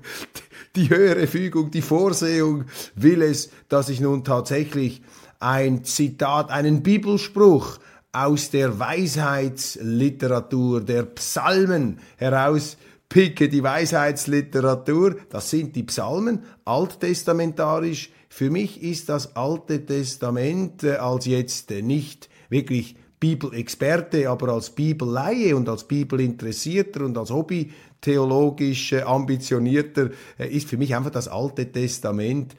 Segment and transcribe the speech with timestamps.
[0.75, 2.65] die höhere Fügung, die Vorsehung
[2.97, 5.03] will es, dass ich nun tatsächlich
[5.45, 7.79] ein Zitat, einen Bibelspruch
[8.13, 13.51] aus der Weisheitsliteratur der Psalmen herauspicke.
[13.51, 18.11] Die Weisheitsliteratur, das sind die Psalmen, alttestamentarisch.
[18.31, 24.71] Für mich ist das Alte Testament äh, als jetzt äh, nicht wirklich Bibelexperte, aber als
[24.71, 31.29] Bibelleihe und als Bibelinteressierter und als Hobby theologisch äh, ambitionierter ist für mich einfach das
[31.29, 32.57] Alte Testament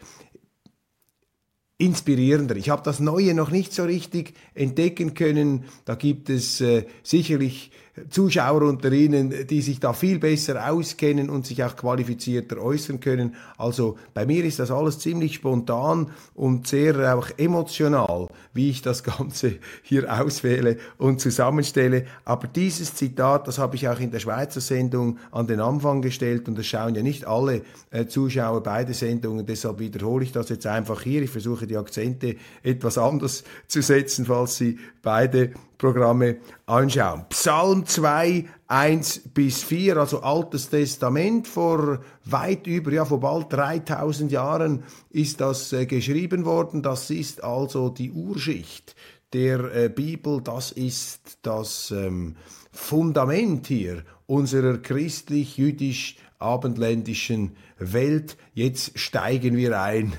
[1.78, 2.56] inspirierender.
[2.56, 5.66] Ich habe das Neue noch nicht so richtig entdecken können.
[5.84, 7.72] Da gibt es äh, sicherlich
[8.09, 13.35] Zuschauer unter Ihnen, die sich da viel besser auskennen und sich auch qualifizierter äußern können.
[13.57, 19.03] Also bei mir ist das alles ziemlich spontan und sehr auch emotional, wie ich das
[19.03, 22.06] Ganze hier auswähle und zusammenstelle.
[22.25, 26.50] Aber dieses Zitat, das habe ich auch in der Schweizer Sendung an den Anfang gestellt
[26.50, 30.67] und es schauen ja nicht alle äh, Zuschauer beide Sendungen, deshalb wiederhole ich das jetzt
[30.67, 31.22] einfach hier.
[31.22, 37.25] Ich versuche die Akzente etwas anders zu setzen, falls Sie beide Programme anschauen.
[37.30, 44.31] Psalm 2, 1 bis 4, also Altes Testament, vor weit über, ja, vor bald 3000
[44.31, 46.81] Jahren ist das äh, geschrieben worden.
[46.81, 48.96] Das ist also die Urschicht
[49.34, 52.38] der äh, Bibel, das ist das ähm,
[52.72, 58.38] Fundament hier unserer christlich-jüdisch-abendländischen Welt.
[58.53, 60.13] Jetzt steigen wir ein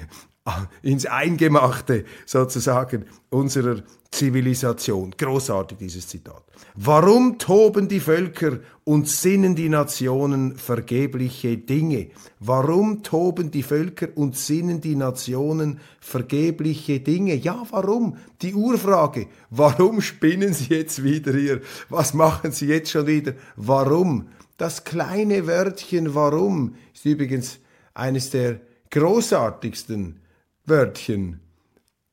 [0.83, 5.15] ins Eingemachte sozusagen unserer Zivilisation.
[5.17, 6.43] Großartig dieses Zitat.
[6.75, 12.09] Warum toben die Völker und sinnen die Nationen vergebliche Dinge?
[12.41, 17.35] Warum toben die Völker und sinnen die Nationen vergebliche Dinge?
[17.35, 18.17] Ja, warum?
[18.41, 19.27] Die Urfrage.
[19.51, 21.61] Warum spinnen sie jetzt wieder hier?
[21.89, 23.35] Was machen sie jetzt schon wieder?
[23.57, 24.29] Warum?
[24.57, 27.59] Das kleine Wörtchen warum ist übrigens
[27.93, 30.21] eines der großartigsten
[30.67, 31.41] Wörtchen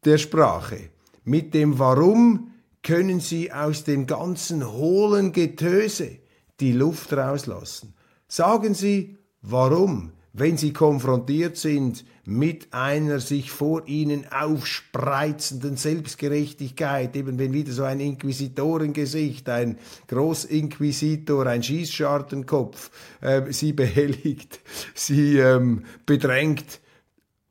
[0.06, 0.90] der Sprache.
[1.24, 2.52] Mit dem Warum
[2.84, 6.18] können Sie aus dem ganzen hohlen Getöse
[6.60, 7.96] die Luft rauslassen.
[8.28, 17.40] Sagen Sie Warum, wenn Sie konfrontiert sind mit einer sich vor Ihnen aufspreizenden Selbstgerechtigkeit, eben
[17.40, 19.78] wenn wieder so ein Inquisitorengesicht, ein
[20.08, 24.60] Großinquisitor, ein Schießschartenkopf äh, Sie behelligt,
[24.94, 26.82] Sie ähm, bedrängt,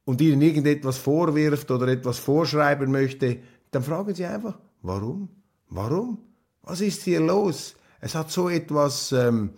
[0.05, 3.39] und ihnen irgendetwas vorwirft oder etwas vorschreiben möchte,
[3.71, 5.29] dann fragen sie einfach, warum?
[5.69, 6.19] Warum?
[6.63, 7.75] Was ist hier los?
[8.01, 9.51] Es hat so etwas ähm,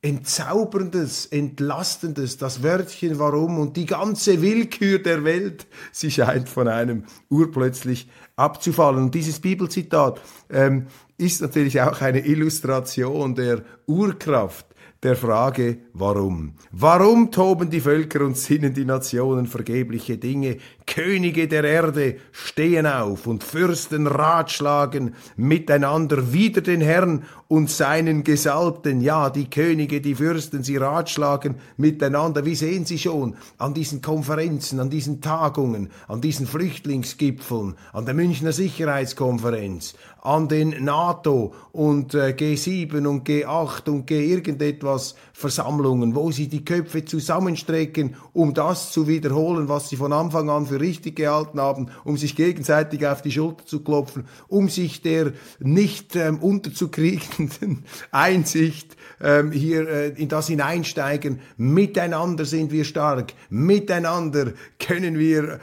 [0.00, 7.04] Entzauberndes, Entlastendes, das Wörtchen warum und die ganze Willkür der Welt, sie scheint von einem
[7.28, 9.04] urplötzlich abzufallen.
[9.04, 10.20] Und dieses Bibelzitat
[10.50, 10.86] ähm,
[11.16, 14.67] ist natürlich auch eine Illustration der Urkraft
[15.02, 16.54] der Frage, warum.
[16.72, 20.58] Warum toben die Völker und sinnen die Nationen vergebliche Dinge?
[20.88, 29.00] Könige der Erde stehen auf und Fürsten ratschlagen miteinander wider den Herrn und seinen Gesalbten.
[29.00, 32.44] Ja, die Könige, die Fürsten, sie ratschlagen miteinander.
[32.44, 38.14] Wie sehen Sie schon an diesen Konferenzen, an diesen Tagungen, an diesen Flüchtlingsgipfeln, an der
[38.14, 46.30] Münchner Sicherheitskonferenz, an den NATO und äh, G7 und G8 und G irgendetwas Versammlungen, wo
[46.32, 51.16] sie die Köpfe zusammenstrecken, um das zu wiederholen, was sie von Anfang an für richtig
[51.16, 56.38] gehalten haben, um sich gegenseitig auf die Schulter zu klopfen, um sich der nicht ähm,
[56.38, 61.40] unterzukriegenden Einsicht ähm, hier äh, in das hineinsteigen.
[61.56, 65.60] Miteinander sind wir stark, miteinander können wir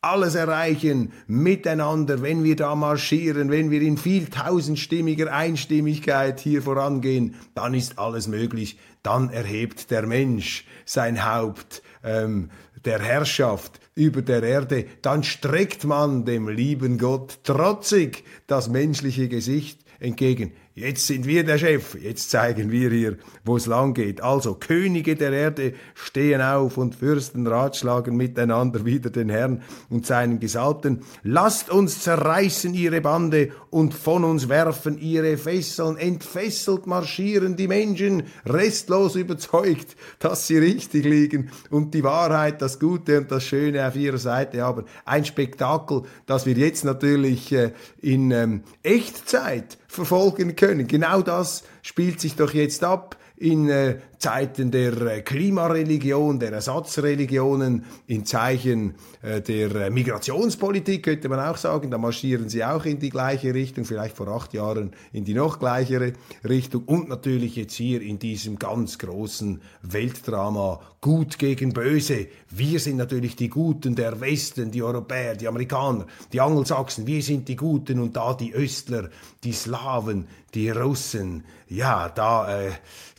[0.00, 7.34] alles erreichen miteinander, wenn wir da marschieren, wenn wir in viel tausendstimmiger Einstimmigkeit hier vorangehen,
[7.54, 8.78] dann ist alles möglich.
[9.02, 12.50] Dann erhebt der Mensch sein Haupt ähm,
[12.84, 14.86] der Herrschaft über der Erde.
[15.02, 20.52] Dann streckt man dem lieben Gott trotzig das menschliche Gesicht entgegen.
[20.78, 24.20] Jetzt sind wir der Chef, jetzt zeigen wir hier, wo es lang geht.
[24.20, 30.38] Also Könige der Erde stehen auf und Fürsten ratschlagen miteinander wieder den Herrn und seinen
[30.38, 31.02] Gesalbten.
[31.24, 35.96] Lasst uns zerreißen ihre Bande und von uns werfen ihre Fesseln.
[35.96, 43.18] Entfesselt marschieren die Menschen, restlos überzeugt, dass sie richtig liegen und die Wahrheit, das Gute
[43.18, 44.84] und das Schöne auf ihrer Seite haben.
[45.04, 50.67] Ein Spektakel, das wir jetzt natürlich äh, in ähm, Echtzeit verfolgen können.
[50.74, 57.84] Genau das spielt sich doch jetzt ab in äh, Zeiten der äh, Klimareligion, der Ersatzreligionen,
[58.06, 62.98] in Zeichen äh, der äh, Migrationspolitik könnte man auch sagen, da marschieren sie auch in
[62.98, 66.14] die gleiche Richtung, vielleicht vor acht Jahren in die noch gleichere
[66.48, 66.82] Richtung.
[66.86, 72.26] Und natürlich jetzt hier in diesem ganz großen Weltdrama Gut gegen Böse.
[72.50, 77.46] Wir sind natürlich die Guten der Westen, die Europäer, die Amerikaner, die Angelsachsen, wir sind
[77.46, 79.10] die Guten und da die Östler,
[79.44, 82.72] die Slawen, die Russen, ja, da, äh,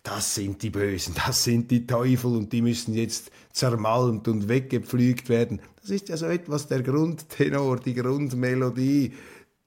[0.09, 5.29] das sind die Bösen, das sind die Teufel und die müssen jetzt zermalmt und weggepflügt
[5.29, 5.61] werden.
[5.81, 9.13] Das ist ja so etwas der Grundtenor, die Grundmelodie,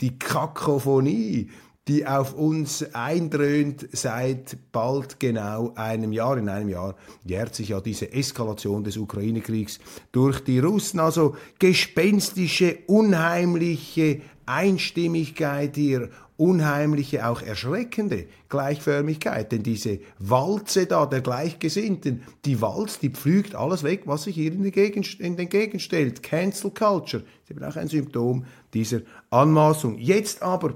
[0.00, 1.48] die Kakophonie,
[1.86, 6.36] die auf uns eindröhnt seit bald genau einem Jahr.
[6.38, 9.78] In einem Jahr jährt sich ja diese Eskalation des Ukraine-Kriegs
[10.10, 10.98] durch die Russen.
[10.98, 16.10] Also gespenstische, unheimliche Einstimmigkeit hier
[16.42, 19.52] unheimliche, auch erschreckende Gleichförmigkeit.
[19.52, 24.52] Denn diese Walze da der Gleichgesinnten, die walzt, die pflügt alles weg, was sich hier
[24.52, 25.82] in den, Gegend, in den Gegend.
[26.22, 28.44] Cancel Culture ist eben auch ein Symptom
[28.74, 29.98] dieser Anmaßung.
[29.98, 30.74] Jetzt aber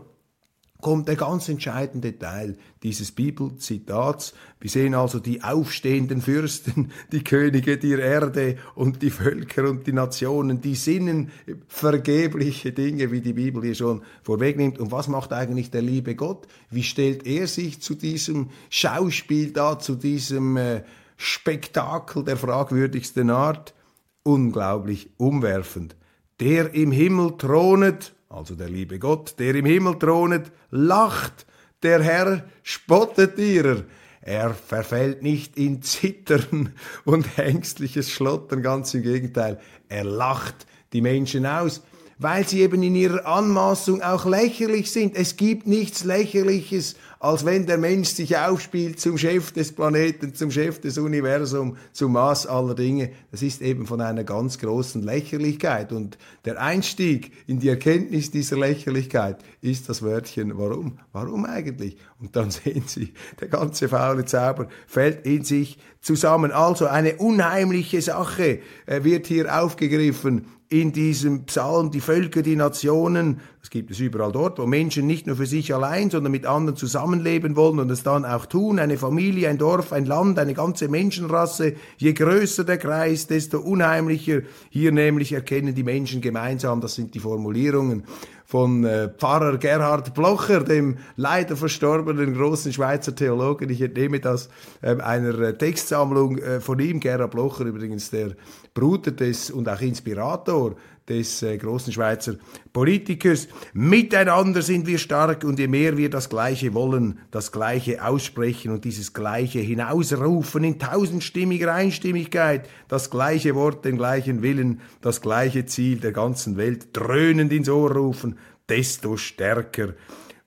[0.81, 4.35] kommt der ganz entscheidende Teil dieses Bibelzitats.
[4.61, 9.93] Wir sehen also die aufstehenden Fürsten, die Könige der Erde und die Völker und die
[9.93, 11.31] Nationen, die sinnen
[11.67, 14.79] vergebliche Dinge, wie die Bibel hier schon vorwegnimmt.
[14.79, 16.47] Und was macht eigentlich der liebe Gott?
[16.71, 20.83] Wie stellt er sich zu diesem Schauspiel da, zu diesem äh,
[21.17, 23.75] Spektakel der fragwürdigsten Art?
[24.23, 25.97] Unglaublich umwerfend.
[26.41, 31.47] Der im Himmel thronet also der liebe Gott, der im Himmel thronet, lacht,
[31.83, 33.85] der Herr spottet ihrer.
[34.21, 36.75] Er verfällt nicht in Zittern
[37.05, 41.83] und ängstliches Schlottern, ganz im Gegenteil, er lacht die Menschen aus,
[42.19, 45.15] weil sie eben in ihrer Anmaßung auch lächerlich sind.
[45.15, 50.51] Es gibt nichts Lächerliches als wenn der Mensch sich aufspielt zum Chef des Planeten, zum
[50.51, 53.11] Chef des Universums, zum Maß aller Dinge.
[53.31, 55.93] Das ist eben von einer ganz großen Lächerlichkeit.
[55.93, 60.99] Und der Einstieg in die Erkenntnis dieser Lächerlichkeit ist das Wörtchen warum?
[61.13, 61.97] Warum eigentlich?
[62.21, 66.53] Und dann sehen Sie, der ganze faule Zauber fällt in sich zusammen.
[66.53, 73.41] Also eine unheimliche Sache äh, wird hier aufgegriffen in diesem Psalm die Völker, die Nationen,
[73.61, 76.77] das gibt es überall dort, wo Menschen nicht nur für sich allein, sondern mit anderen
[76.77, 80.89] zusammenleben wollen und es dann auch tun, eine Familie, ein Dorf, ein Land, eine ganze
[80.89, 84.43] Menschenrasse, je größer der Kreis, desto unheimlicher.
[84.69, 88.03] Hier nämlich erkennen die Menschen gemeinsam, das sind die Formulierungen
[88.47, 93.69] von äh, Pfarrer Gerhard Blocher, dem leider verstorbenen großen Schweizer Theologen.
[93.71, 94.49] Ich entnehme das
[94.83, 98.37] äh, einer Textsammlung äh, von ihm, Gerhard Blocher übrigens der
[98.73, 100.77] Bruder des und auch Inspirator
[101.09, 102.37] des äh, großen Schweizer
[102.73, 103.49] Politikers.
[103.73, 108.85] Miteinander sind wir stark und je mehr wir das Gleiche wollen, das Gleiche aussprechen und
[108.85, 115.99] dieses Gleiche hinausrufen in tausendstimmiger Einstimmigkeit, das gleiche Wort, den gleichen Willen, das gleiche Ziel
[115.99, 119.95] der ganzen Welt dröhnend ins Ohr rufen, desto stärker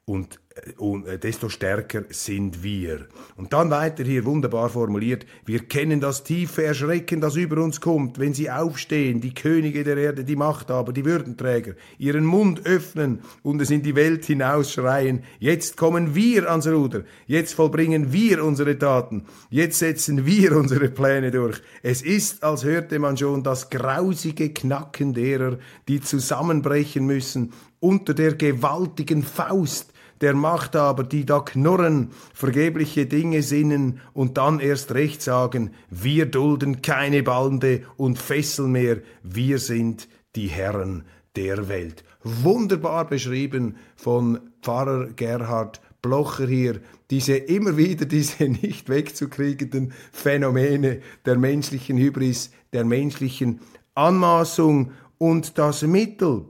[0.05, 0.39] und
[0.77, 3.07] und äh, desto stärker sind wir.
[3.35, 8.19] Und dann weiter hier wunderbar formuliert, wir kennen das tiefe Erschrecken, das über uns kommt,
[8.19, 13.61] wenn sie aufstehen, die Könige der Erde, die Machthaber, die Würdenträger, ihren Mund öffnen und
[13.61, 19.25] es in die Welt hinausschreien, jetzt kommen wir ans Ruder, jetzt vollbringen wir unsere Taten,
[19.49, 21.61] jetzt setzen wir unsere Pläne durch.
[21.83, 28.35] Es ist, als hörte man schon das grausige Knacken derer, die zusammenbrechen müssen unter der
[28.35, 35.71] gewaltigen Faust, der Machthaber, die da knurren, vergebliche Dinge sinnen und dann erst recht sagen,
[35.89, 41.03] wir dulden keine Bande und Fessel mehr, wir sind die Herren
[41.35, 42.03] der Welt.
[42.23, 46.79] Wunderbar beschrieben von Pfarrer Gerhard Blocher hier,
[47.11, 53.59] diese immer wieder diese nicht wegzukriegenden Phänomene der menschlichen Hybris, der menschlichen
[53.95, 56.45] Anmaßung und das Mittel,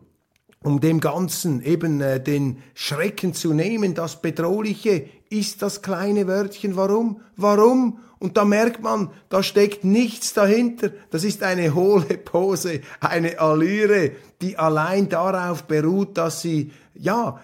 [0.63, 3.93] um dem Ganzen eben äh, den Schrecken zu nehmen.
[3.93, 6.75] Das Bedrohliche ist das kleine Wörtchen.
[6.75, 7.21] Warum?
[7.37, 7.99] Warum?
[8.19, 10.91] Und da merkt man, da steckt nichts dahinter.
[11.09, 14.11] Das ist eine hohle Pose, eine Allüre,
[14.41, 17.39] die allein darauf beruht, dass sie, ja,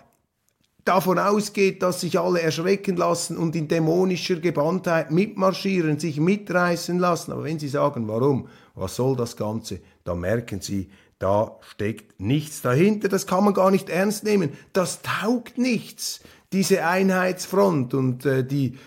[0.84, 7.32] davon ausgeht, dass sich alle erschrecken lassen und in dämonischer Gebandtheit mitmarschieren, sich mitreißen lassen.
[7.32, 12.62] Aber wenn Sie sagen, warum, was soll das Ganze, dann merken Sie, da steckt nichts
[12.62, 14.52] dahinter, das kann man gar nicht ernst nehmen.
[14.74, 16.20] Das taugt nichts,
[16.52, 18.78] diese Einheitsfront und äh, die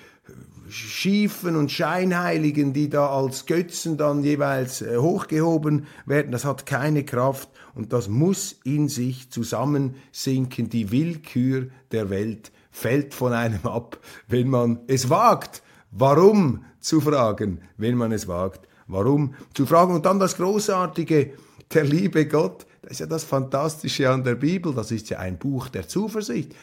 [0.71, 7.05] Schiefen und Scheinheiligen, die da als Götzen dann jeweils äh, hochgehoben werden, das hat keine
[7.05, 10.69] Kraft und das muss in sich zusammensinken.
[10.69, 15.63] Die Willkür der Welt fällt von einem ab, wenn man es wagt.
[15.91, 18.69] Warum zu fragen, wenn man es wagt?
[18.87, 19.95] Warum zu fragen?
[19.95, 21.33] Und dann das Großartige,
[21.73, 25.39] der liebe Gott, das ist ja das Fantastische an der Bibel, das ist ja ein
[25.39, 26.55] Buch der Zuversicht.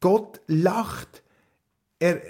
[0.00, 1.22] Gott lacht.
[1.98, 2.20] Er,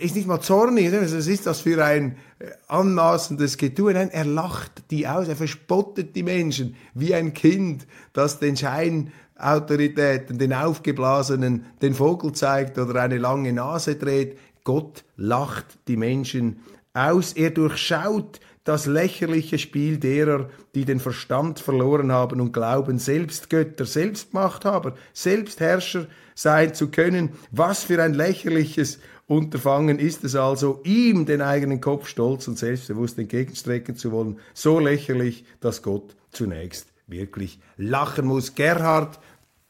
[0.00, 3.94] ist nicht mal zornig, was ist das für ein äh, anmaßendes Getue?
[3.94, 10.36] Nein, er lacht die aus, er verspottet die Menschen wie ein Kind, das den Scheinautoritäten,
[10.36, 14.38] den Aufgeblasenen, den Vogel zeigt oder eine lange Nase dreht.
[14.62, 16.60] Gott lacht die Menschen
[16.92, 23.50] aus, er durchschaut das lächerliche Spiel derer, die den Verstand verloren haben und glauben, selbst
[23.50, 27.30] Götter, selbst Machthaber, selbst Herrscher sein zu können.
[27.50, 33.18] Was für ein lächerliches Unterfangen ist es also, ihm den eigenen Kopf stolz und selbstbewusst
[33.18, 34.38] entgegenstrecken zu wollen.
[34.54, 38.54] So lächerlich, dass Gott zunächst wirklich lachen muss.
[38.54, 39.18] Gerhard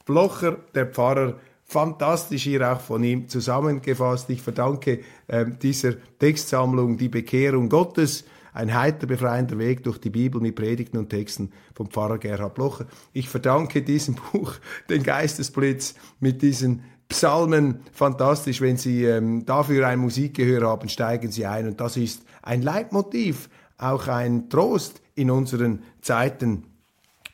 [0.05, 4.29] Blocher, der Pfarrer, fantastisch hier auch von ihm zusammengefasst.
[4.31, 10.41] Ich verdanke äh, dieser Textsammlung die Bekehrung Gottes ein heiter, befreiender Weg durch die Bibel
[10.41, 12.87] mit Predigten und Texten vom Pfarrer Gerhard Blocher.
[13.13, 14.55] Ich verdanke diesem Buch
[14.91, 17.81] den Geistesblitz mit diesen Psalmen.
[17.93, 21.67] Fantastisch, wenn Sie ähm, dafür ein Musikgehör haben, steigen Sie ein.
[21.67, 26.65] Und das ist ein Leitmotiv, auch ein Trost in unseren Zeiten.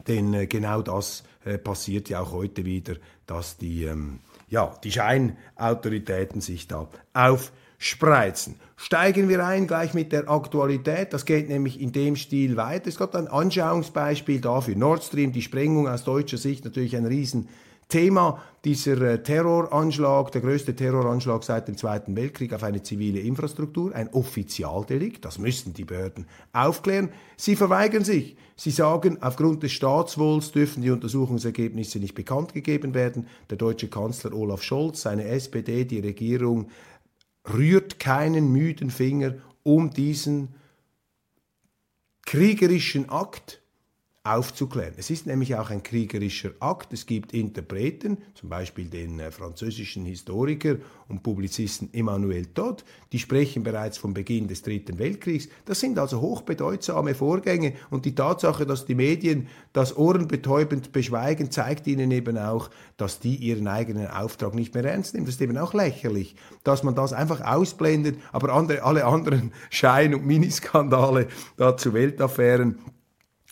[0.07, 2.95] Denn äh, genau das äh, passiert ja auch heute wieder,
[3.27, 8.57] dass die, ähm, ja, die Scheinautoritäten sich da auf spreizen.
[8.77, 11.13] Steigen wir ein gleich mit der Aktualität.
[11.13, 12.89] Das geht nämlich in dem Stil weiter.
[12.89, 14.77] Es gibt ein Anschauungsbeispiel dafür.
[14.77, 17.49] Nord Stream, die Sprengung aus deutscher Sicht natürlich ein riesen
[17.89, 23.95] Thema dieser äh, Terroranschlag, der größte Terroranschlag seit dem Zweiten Weltkrieg auf eine zivile Infrastruktur,
[23.95, 27.09] ein Offizialdelikt, das müssen die Behörden aufklären.
[27.39, 28.37] Sie verweigern sich.
[28.57, 33.27] Sie sagen, aufgrund des Staatswohls dürfen die Untersuchungsergebnisse nicht bekannt gegeben werden.
[33.49, 36.69] Der deutsche Kanzler Olaf Scholz, seine SPD, die Regierung
[37.53, 40.55] rührt keinen müden Finger, um diesen
[42.23, 43.63] kriegerischen Akt
[44.29, 44.95] aufzuklären.
[44.97, 46.93] Es ist nämlich auch ein kriegerischer Akt.
[46.93, 50.77] Es gibt Interpreten, zum Beispiel den äh, französischen Historiker
[51.09, 55.49] und Publizisten Emmanuel Todd, die sprechen bereits vom Beginn des Dritten Weltkriegs.
[55.65, 61.87] Das sind also hochbedeutsame Vorgänge und die Tatsache, dass die Medien das ohrenbetäubend beschweigen, zeigt
[61.87, 65.27] ihnen eben auch, dass die ihren eigenen Auftrag nicht mehr ernst nehmen.
[65.27, 70.15] Das ist eben auch lächerlich, dass man das einfach ausblendet, aber andere, alle anderen Schein-
[70.15, 72.79] und Miniskandale da zu Weltaffären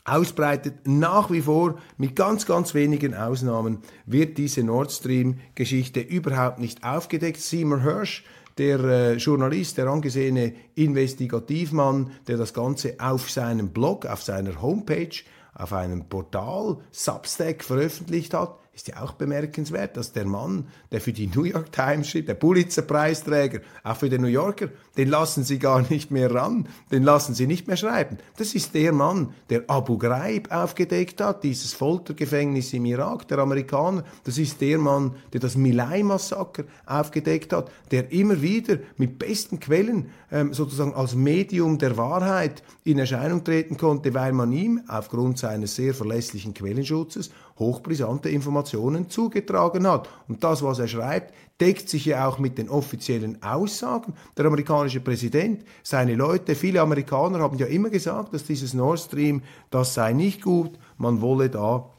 [0.06, 0.86] ausbreitet.
[0.86, 7.40] Nach wie vor, mit ganz, ganz wenigen Ausnahmen, wird diese Nord Stream-Geschichte überhaupt nicht aufgedeckt.
[7.40, 8.24] Seymour Hirsch,
[8.58, 15.22] der äh, Journalist, der angesehene Investigativmann, der das Ganze auf seinem Blog, auf seiner Homepage,
[15.54, 21.14] auf einem Portal Substack veröffentlicht hat, ist ja auch bemerkenswert, dass der Mann, der für
[21.14, 24.68] die New York Times schrieb, der Pulitzer-Preisträger, auch für den New Yorker,
[24.98, 28.18] den lassen sie gar nicht mehr ran, den lassen sie nicht mehr schreiben.
[28.36, 34.04] Das ist der Mann, der Abu Ghraib aufgedeckt hat, dieses Foltergefängnis im Irak, der Amerikaner.
[34.24, 40.10] Das ist der Mann, der das Milai-Massaker aufgedeckt hat, der immer wieder mit besten Quellen
[40.30, 45.76] ähm, sozusagen als Medium der Wahrheit in Erscheinung treten konnte, weil man ihm aufgrund seines
[45.76, 50.08] sehr verlässlichen Quellenschutzes hochbrisante Informationen zugetragen hat.
[50.28, 54.14] Und das, was er schreibt, deckt sich ja auch mit den offiziellen Aussagen.
[54.36, 59.42] Der amerikanische Präsident, seine Leute, viele Amerikaner haben ja immer gesagt, dass dieses Nord Stream,
[59.70, 61.90] das sei nicht gut, man wolle da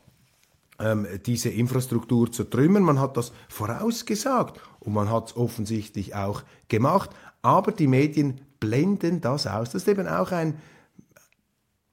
[0.80, 2.84] ähm, diese Infrastruktur zertrümmern.
[2.84, 7.10] Man hat das vorausgesagt und man hat es offensichtlich auch gemacht.
[7.42, 9.72] Aber die Medien blenden das aus.
[9.72, 10.56] Das ist eben auch ein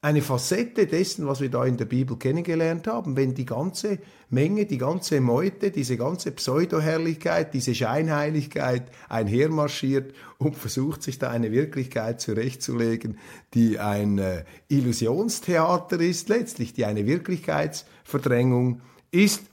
[0.04, 4.66] eine Facette dessen, was wir da in der Bibel kennengelernt haben, wenn die ganze Menge,
[4.66, 12.20] die ganze Meute, diese ganze Pseudoherrlichkeit, diese Scheinheiligkeit einhermarschiert und versucht, sich da eine Wirklichkeit
[12.20, 13.16] zurechtzulegen,
[13.54, 19.44] die ein äh, Illusionstheater ist, letztlich, die eine Wirklichkeitsverdrängung ist.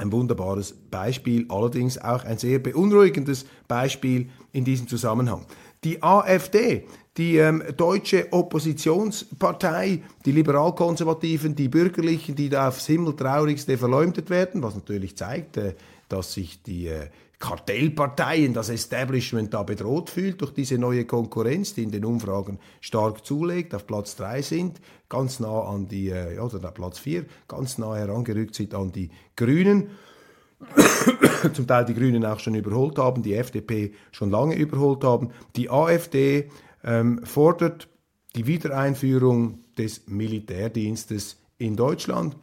[0.00, 5.46] Ein wunderbares Beispiel, allerdings auch ein sehr beunruhigendes Beispiel in diesem Zusammenhang.
[5.84, 14.30] Die AfD, die ähm, deutsche Oppositionspartei, die Liberalkonservativen, die Bürgerlichen, die da aufs Himmeltraurigste verleumdet
[14.30, 15.74] werden, was natürlich zeigt, äh,
[16.08, 17.08] dass sich die äh,
[17.38, 23.24] Kartellparteien, das Establishment da bedroht fühlt durch diese neue Konkurrenz, die in den Umfragen stark
[23.24, 27.78] zulegt, auf Platz 3 sind, ganz nah an die, äh, ja, oder Platz 4, ganz
[27.78, 29.90] nah herangerückt sind an die Grünen.
[31.52, 35.30] Zum Teil die Grünen auch schon überholt haben, die FDP schon lange überholt haben.
[35.56, 36.50] Die AfD
[36.84, 37.88] ähm, fordert
[38.34, 42.36] die Wiedereinführung des Militärdienstes in Deutschland.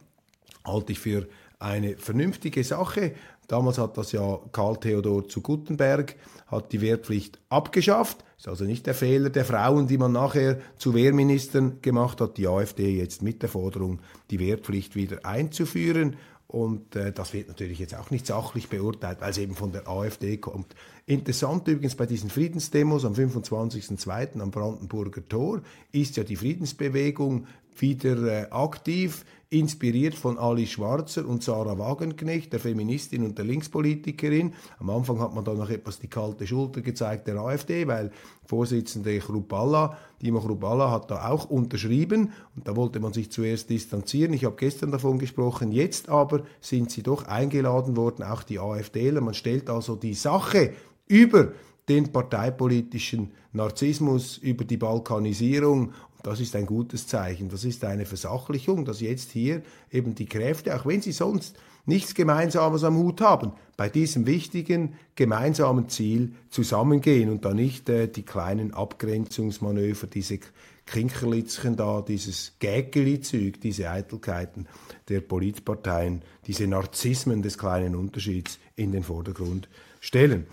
[0.64, 1.26] Halte ich für
[1.58, 3.14] eine vernünftige Sache.
[3.48, 6.16] Damals hat das ja Karl Theodor zu Guttenberg,
[6.48, 8.24] hat die Wehrpflicht abgeschafft.
[8.36, 12.36] Ist also nicht der Fehler der Frauen, die man nachher zu Wehrministern gemacht hat.
[12.36, 16.16] Die AfD jetzt mit der Forderung, die Wehrpflicht wieder einzuführen.
[16.48, 19.88] Und äh, das wird natürlich jetzt auch nicht sachlich beurteilt, weil es eben von der
[19.88, 20.74] AfD kommt.
[21.04, 24.40] Interessant übrigens bei diesen Friedensdemos am 25.02.
[24.40, 27.46] am Brandenburger Tor ist ja die Friedensbewegung
[27.80, 34.54] wieder äh, aktiv inspiriert von Ali Schwarzer und Sarah Wagenknecht, der Feministin und der Linkspolitikerin.
[34.80, 38.10] Am Anfang hat man dann noch etwas die kalte Schulter gezeigt der AfD, weil
[38.44, 44.32] Vorsitzende Chrupalla, Dima Chrupalla hat da auch unterschrieben und da wollte man sich zuerst distanzieren.
[44.34, 45.70] Ich habe gestern davon gesprochen.
[45.70, 49.20] Jetzt aber sind sie doch eingeladen worden, auch die AfDler.
[49.20, 50.72] Man stellt also die Sache
[51.06, 51.52] über
[51.88, 55.92] den parteipolitischen Narzissmus, über die Balkanisierung
[56.26, 57.50] das ist ein gutes Zeichen.
[57.50, 59.62] Das ist eine Versachlichung, dass jetzt hier
[59.92, 64.94] eben die Kräfte, auch wenn sie sonst nichts Gemeinsames am Hut haben, bei diesem wichtigen
[65.14, 70.40] gemeinsamen Ziel zusammengehen und da nicht äh, die kleinen Abgrenzungsmanöver, diese
[70.86, 74.66] Kinkerlitzchen da, dieses Gägeli-Züg, diese Eitelkeiten
[75.08, 79.68] der Politparteien, diese Narzissmen des kleinen Unterschieds in den Vordergrund
[80.00, 80.48] stellen.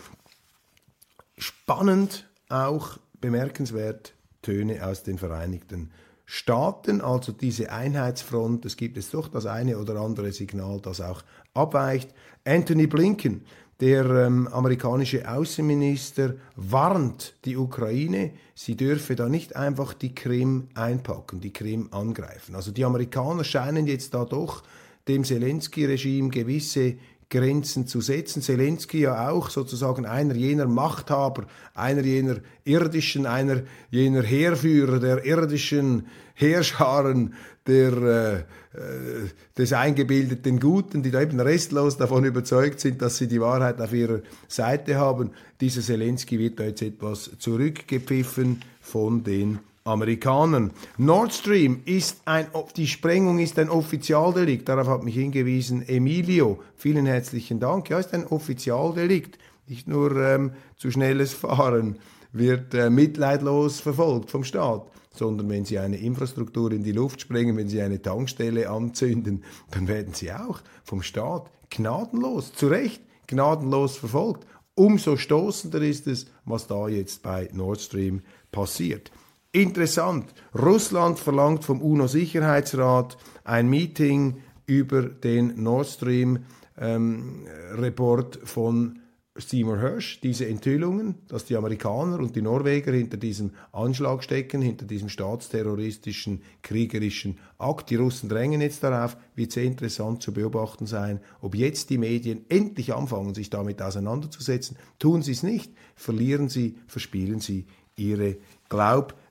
[1.39, 4.12] Spannend, auch bemerkenswert
[4.43, 5.89] Töne aus den Vereinigten
[6.25, 11.21] Staaten, also diese Einheitsfront, es gibt es doch das eine oder andere Signal, das auch
[11.53, 12.13] abweicht.
[12.45, 13.41] Anthony Blinken,
[13.79, 21.41] der ähm, amerikanische Außenminister, warnt die Ukraine, sie dürfe da nicht einfach die Krim einpacken,
[21.41, 22.55] die Krim angreifen.
[22.55, 24.63] Also die Amerikaner scheinen jetzt da doch
[25.07, 26.95] dem Zelensky-Regime gewisse
[27.33, 28.41] Grenzen zu setzen.
[28.41, 36.05] Zelensky ja auch sozusagen einer jener Machthaber, einer jener irdischen, einer jener Heerführer der irdischen
[36.35, 37.33] Heerscharen
[37.65, 38.35] der, äh,
[38.77, 43.81] äh, des eingebildeten Guten, die da eben restlos davon überzeugt sind, dass sie die Wahrheit
[43.81, 45.31] auf ihrer Seite haben.
[45.59, 50.71] Dieser Zelensky wird da jetzt etwas zurückgepfiffen von den Amerikanern.
[50.97, 54.69] Nord Stream ist ein, die Sprengung ist ein Offizialdelikt.
[54.69, 56.61] Darauf hat mich hingewiesen Emilio.
[56.75, 57.89] Vielen herzlichen Dank.
[57.89, 59.37] Ja, ist ein Offizialdelikt.
[59.67, 61.99] Nicht nur ähm, zu schnelles Fahren
[62.31, 67.57] wird äh, mitleidlos verfolgt vom Staat, sondern wenn Sie eine Infrastruktur in die Luft sprengen,
[67.57, 73.97] wenn Sie eine Tankstelle anzünden, dann werden Sie auch vom Staat gnadenlos, zu Recht gnadenlos
[73.97, 74.45] verfolgt.
[74.75, 79.11] Umso stoßender ist es, was da jetzt bei Nord Stream passiert.
[79.55, 80.33] Interessant.
[80.55, 86.39] Russland verlangt vom UNO-Sicherheitsrat ein Meeting über den Nord Stream
[86.75, 88.99] ähm, Report von
[89.35, 94.85] Seymour Hirsch diese Enthüllungen, dass die Amerikaner und die Norweger hinter diesem Anschlag stecken, hinter
[94.87, 97.91] diesem staatsterroristischen, kriegerischen Akt.
[97.91, 102.43] Die Russen drängen jetzt darauf, wird sehr interessant zu beobachten sein, ob jetzt die Medien
[102.49, 104.77] endlich anfangen, sich damit auseinanderzusetzen.
[104.97, 108.37] Tun sie es nicht, verlieren sie, verspielen sie ihre
[108.67, 109.22] Glaubwürdigkeit.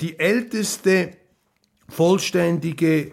[0.00, 1.16] Die älteste
[1.88, 3.12] vollständige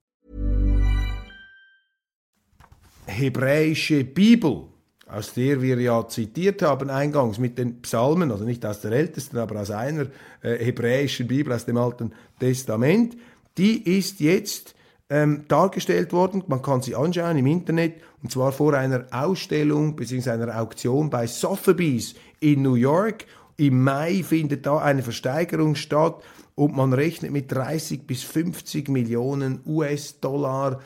[3.05, 4.63] hebräische Bibel,
[5.07, 9.37] aus der wir ja zitiert haben eingangs mit den Psalmen, also nicht aus der ältesten,
[9.37, 10.07] aber aus einer
[10.41, 13.17] äh, hebräischen Bibel aus dem Alten Testament,
[13.57, 14.75] die ist jetzt
[15.09, 16.43] ähm, dargestellt worden.
[16.47, 20.29] Man kann sie anschauen im Internet und zwar vor einer Ausstellung bzw.
[20.31, 23.25] einer Auktion bei Sotheby's in New York.
[23.57, 26.23] Im Mai findet da eine Versteigerung statt
[26.55, 30.81] und man rechnet mit 30 bis 50 Millionen US-Dollar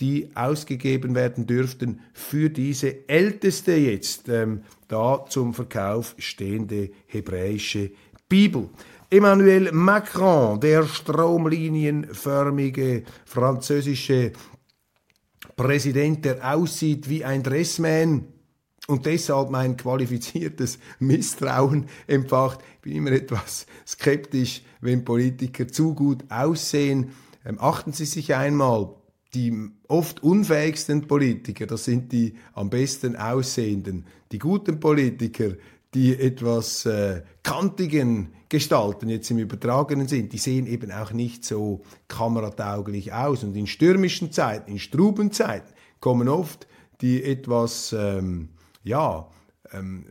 [0.00, 7.90] die ausgegeben werden dürften für diese älteste jetzt ähm, da zum Verkauf stehende hebräische
[8.28, 8.68] Bibel.
[9.10, 14.32] Emmanuel Macron, der stromlinienförmige französische
[15.56, 18.28] Präsident, der aussieht wie ein Dressman
[18.86, 22.60] und deshalb mein qualifiziertes Misstrauen empfacht.
[22.76, 27.12] Ich bin immer etwas skeptisch, wenn Politiker zu gut aussehen.
[27.44, 28.94] Ähm, achten Sie sich einmal
[29.34, 34.06] die oft unfähigsten Politiker, das sind die am besten aussehenden.
[34.32, 35.52] Die guten Politiker,
[35.94, 41.82] die etwas äh, kantigen Gestalten jetzt im übertragenen sind, die sehen eben auch nicht so
[42.08, 43.44] kameratauglich aus.
[43.44, 46.66] Und in stürmischen Zeiten, in struben Zeiten kommen oft
[47.00, 48.48] die etwas, ähm,
[48.82, 49.28] ja,
[49.72, 50.04] ähm,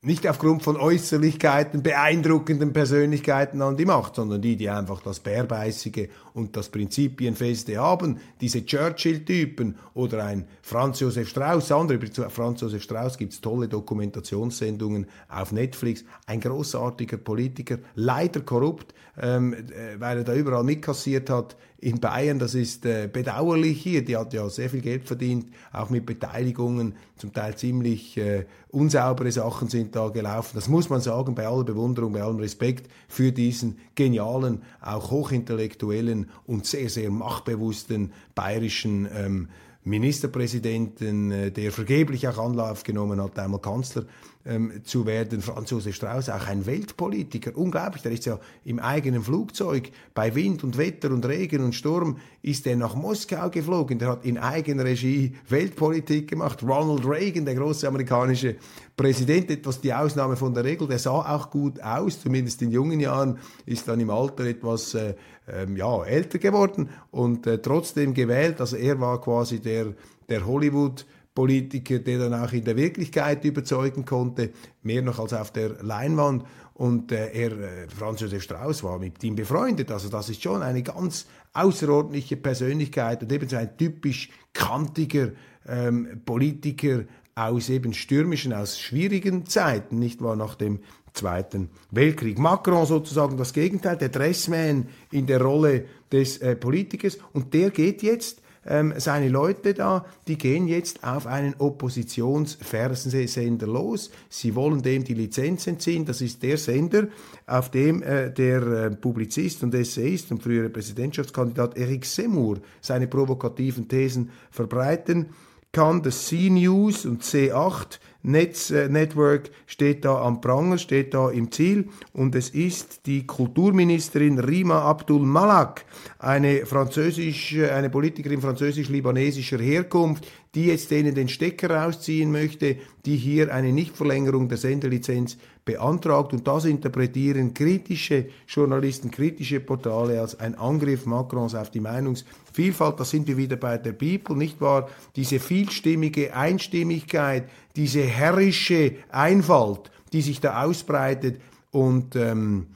[0.00, 6.08] nicht aufgrund von Äußerlichkeiten, beeindruckenden Persönlichkeiten an die Macht, sondern die, die einfach das Bärbeißige
[6.34, 8.18] und das Prinzipienfeste haben.
[8.40, 15.06] Diese Churchill-Typen oder ein Franz Josef Strauß, andere, Franz Josef Strauß gibt es tolle Dokumentationssendungen
[15.28, 16.04] auf Netflix.
[16.26, 22.38] Ein großartiger Politiker, leider korrupt, ähm, äh, weil er da überall mitkassiert hat in Bayern.
[22.38, 24.04] Das ist äh, bedauerlich hier.
[24.04, 29.30] Die hat ja sehr viel Geld verdient, auch mit Beteiligungen, zum Teil ziemlich äh, unsaubere
[29.30, 30.52] Sachen sind da gelaufen.
[30.54, 36.23] Das muss man sagen, bei aller Bewunderung, bei allem Respekt für diesen genialen, auch hochintellektuellen
[36.46, 39.48] und sehr, sehr machtbewussten bayerischen ähm,
[39.84, 44.04] Ministerpräsidenten, äh, der vergeblich auch Anlauf genommen hat, einmal Kanzler
[44.46, 45.40] ähm, zu werden.
[45.40, 48.02] Franz Josef Strauß, auch ein Weltpolitiker, unglaublich.
[48.02, 52.66] Der ist ja im eigenen Flugzeug bei Wind und Wetter und Regen und Sturm ist
[52.66, 53.98] er nach Moskau geflogen.
[53.98, 56.62] Der hat in eigener Regie Weltpolitik gemacht.
[56.62, 58.56] Ronald Reagan, der große amerikanische
[58.96, 60.86] Präsident, etwas die Ausnahme von der Regel.
[60.88, 65.14] Der sah auch gut aus, zumindest in jungen Jahren, ist dann im Alter etwas äh,
[65.48, 68.60] ähm, ja, älter geworden und äh, trotzdem gewählt.
[68.60, 69.94] Also er war quasi der,
[70.28, 74.50] der Hollywood Politiker, der dann auch in der Wirklichkeit überzeugen konnte,
[74.82, 76.44] mehr noch als auf der Leinwand.
[76.74, 79.90] Und äh, er, äh, Franz Josef Strauß, war mit ihm befreundet.
[79.90, 85.30] Also das ist schon eine ganz außerordentliche Persönlichkeit und eben so ein typisch kantiger
[85.66, 90.80] ähm, Politiker aus eben stürmischen, aus schwierigen Zeiten, nicht wahr, nach dem
[91.12, 92.38] Zweiten Weltkrieg.
[92.38, 98.02] Macron sozusagen das Gegenteil, der Dressman in der Rolle des äh, Politikers und der geht
[98.02, 104.10] jetzt ähm, seine Leute da, die gehen jetzt auf einen Oppositionsfernsehsender los.
[104.28, 106.04] Sie wollen dem die Lizenz entziehen.
[106.04, 107.08] Das ist der Sender,
[107.46, 113.88] auf dem äh, der äh, Publizist und Essayist und frühere Präsidentschaftskandidat Eric Seymour seine provokativen
[113.88, 115.26] Thesen verbreiten
[115.72, 116.02] kann.
[116.02, 121.88] Das C-News und C8 Netz, äh, Network steht da am Pranger, steht da im Ziel.
[122.12, 125.84] Und es ist die Kulturministerin Rima Abdul Malak,
[126.18, 133.52] eine französisch, eine Politikerin französisch-libanesischer Herkunft, die jetzt denen den Stecker rausziehen möchte, die hier
[133.52, 136.32] eine Nichtverlängerung der Senderlizenz beantragt.
[136.32, 143.00] Und das interpretieren kritische Journalisten, kritische Portale als ein Angriff Macrons auf die Meinungsvielfalt.
[143.00, 144.88] Da sind wir wieder bei der Bibel, nicht wahr?
[145.16, 151.40] Diese vielstimmige Einstimmigkeit, diese herrische Einfalt, die sich da ausbreitet
[151.72, 152.68] und ähm,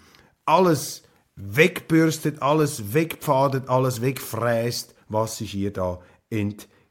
[0.44, 1.04] alles
[1.36, 6.00] wegbürstet, alles wegpfadet, alles wegfräst, was sich hier da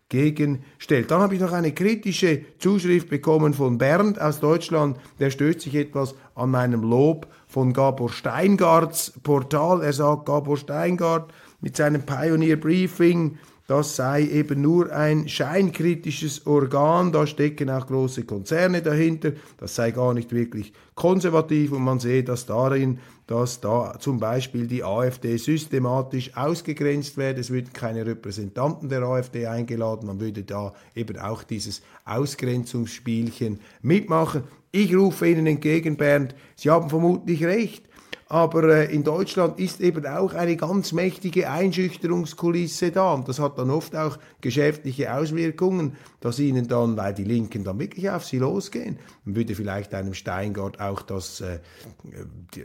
[0.09, 1.11] entgegenstellt.
[1.11, 4.97] Dann habe ich noch eine kritische Zuschrift bekommen von Bernd aus Deutschland.
[5.19, 9.81] Der stößt sich etwas an meinem Lob von Gabor Steingarts Portal.
[9.81, 13.37] Er sagt, Gabor Steingart mit seinem Pioneer Briefing
[13.67, 19.91] das sei eben nur ein scheinkritisches Organ, da stecken auch große Konzerne dahinter, das sei
[19.91, 25.35] gar nicht wirklich konservativ und man sehe das darin, dass da zum Beispiel die AfD
[25.35, 31.43] systematisch ausgegrenzt werde, es würden keine Repräsentanten der AfD eingeladen, man würde da eben auch
[31.43, 34.43] dieses Ausgrenzungsspielchen mitmachen.
[34.71, 37.83] Ich rufe Ihnen entgegen, Bernd, Sie haben vermutlich recht.
[38.29, 43.13] Aber äh, in Deutschland ist eben auch eine ganz mächtige Einschüchterungskulisse da.
[43.13, 47.79] Und das hat dann oft auch geschäftliche Auswirkungen, dass ihnen dann, weil die Linken dann
[47.79, 51.59] wirklich auf sie losgehen, man würde vielleicht einem Steingart auch das, äh,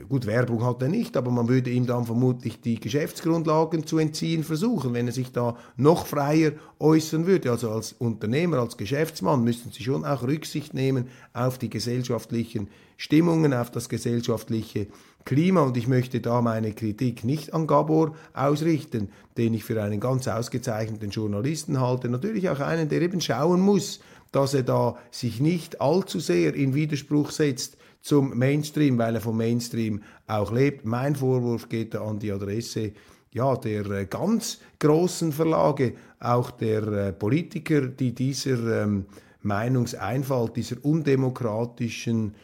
[0.09, 4.43] gut, Werbung hat er nicht, aber man würde ihm dann vermutlich die Geschäftsgrundlagen zu entziehen
[4.43, 7.53] versuchen, wenn er sich da noch freier äußern würde.
[7.53, 13.53] Also als Unternehmer, als Geschäftsmann müssten sie schon auch Rücksicht nehmen auf die gesellschaftlichen Stimmungen,
[13.53, 14.87] auf das gesellschaftliche
[15.25, 20.01] Klima und ich möchte da meine Kritik nicht an Gabor ausrichten, den ich für einen
[20.01, 24.01] ganz ausgezeichneten Journalisten halte, natürlich auch einen, der eben schauen muss,
[24.33, 29.37] dass er da sich nicht allzu sehr in Widerspruch setzt zum Mainstream, weil er vom
[29.37, 30.85] Mainstream auch lebt.
[30.85, 32.93] Mein Vorwurf geht da an die Adresse
[33.33, 39.07] ja, der äh, ganz großen Verlage, auch der äh, Politiker, die dieser ähm,
[39.43, 42.35] Meinungseinfalt, dieser undemokratischen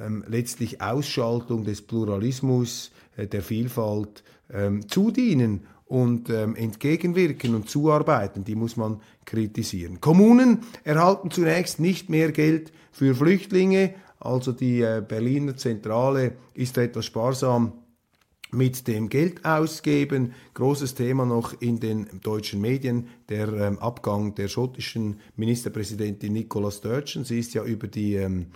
[0.00, 8.44] ähm, letztlich Ausschaltung des Pluralismus, äh, der Vielfalt ähm, zudienen und ähm, entgegenwirken und zuarbeiten,
[8.44, 10.00] die muss man kritisieren.
[10.00, 17.06] Kommunen erhalten zunächst nicht mehr Geld für Flüchtlinge, also die äh, Berliner Zentrale ist etwas
[17.06, 17.72] sparsam
[18.52, 20.32] mit dem Geld ausgeben.
[20.54, 27.24] Großes Thema noch in den deutschen Medien, der ähm, Abgang der schottischen Ministerpräsidentin Nicola Sturgeon.
[27.24, 28.46] Sie ist ja über die ähm,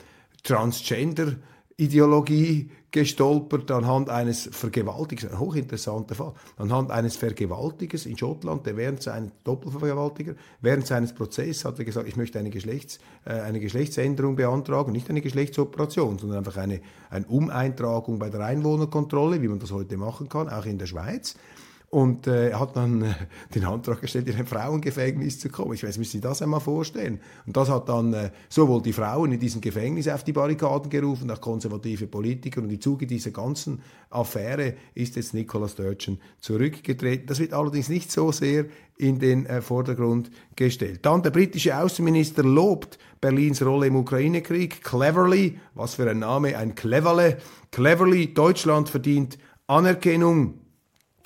[0.43, 1.37] Transgender
[1.81, 9.03] Ideologie gestolpert anhand eines Vergewaltigers, ein hochinteressanter Fall, anhand eines Vergewaltigers in Schottland, der während
[9.03, 14.37] seines Doppelvergewaltiger, während seines Prozesses hat er gesagt, ich möchte eine, Geschlechts, äh, eine Geschlechtsänderung
[14.37, 19.71] beantragen, nicht eine Geschlechtsoperation, sondern einfach eine, eine Umeintragung bei der Einwohnerkontrolle, wie man das
[19.71, 21.37] heute machen kann, auch in der Schweiz
[21.91, 23.15] und äh, hat dann äh,
[23.55, 25.75] den Antrag gestellt, in ein Frauengefängnis zu kommen.
[25.75, 27.21] Ich weiß, müssen Sie das einmal vorstellen.
[27.47, 31.29] Und das hat dann äh, sowohl die Frauen in diesem Gefängnis auf die Barrikaden gerufen,
[31.33, 32.63] auch konservative Politiker.
[32.63, 37.27] Und im Zuge dieser ganzen Affäre ist jetzt Nicola Sturgeon zurückgetreten.
[37.27, 41.01] Das wird allerdings nicht so sehr in den äh, Vordergrund gestellt.
[41.03, 44.85] Dann der britische Außenminister lobt Berlins Rolle im Ukraine-Krieg.
[44.85, 47.39] Cleverly, was für ein Name, ein Cleverle.
[47.73, 50.61] Cleverly, Deutschland verdient Anerkennung